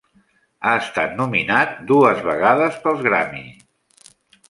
Ha 0.65 0.71
estat 0.85 1.13
nominat 1.19 1.77
dues 1.93 2.25
vegades 2.31 2.83
pels 2.87 3.09
Grammy. 3.11 3.49